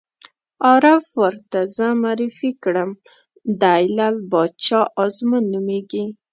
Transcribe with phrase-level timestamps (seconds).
[0.67, 2.89] عارف ور ته زه معرفي کړم:
[3.61, 6.03] دی لعل باچا ازمون نومېږي.